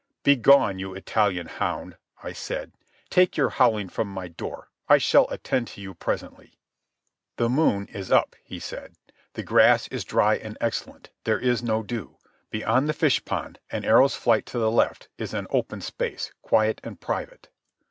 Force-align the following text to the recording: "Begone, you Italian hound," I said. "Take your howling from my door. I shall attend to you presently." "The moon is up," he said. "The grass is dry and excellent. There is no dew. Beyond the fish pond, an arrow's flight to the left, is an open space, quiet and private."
"Begone, 0.23 0.79
you 0.79 0.95
Italian 0.95 1.45
hound," 1.45 1.95
I 2.23 2.33
said. 2.33 2.71
"Take 3.11 3.37
your 3.37 3.49
howling 3.49 3.89
from 3.89 4.07
my 4.11 4.27
door. 4.27 4.71
I 4.89 4.97
shall 4.97 5.27
attend 5.29 5.67
to 5.67 5.81
you 5.81 5.93
presently." 5.93 6.57
"The 7.35 7.49
moon 7.49 7.85
is 7.87 8.11
up," 8.11 8.35
he 8.43 8.57
said. 8.57 8.95
"The 9.33 9.43
grass 9.43 9.87
is 9.89 10.03
dry 10.03 10.37
and 10.37 10.57
excellent. 10.59 11.11
There 11.23 11.37
is 11.39 11.61
no 11.61 11.83
dew. 11.83 12.17
Beyond 12.49 12.89
the 12.89 12.93
fish 12.93 13.23
pond, 13.25 13.59
an 13.69 13.85
arrow's 13.85 14.15
flight 14.15 14.47
to 14.47 14.57
the 14.57 14.71
left, 14.71 15.07
is 15.19 15.35
an 15.35 15.45
open 15.51 15.81
space, 15.81 16.33
quiet 16.41 16.81
and 16.83 16.99
private." 16.99 17.49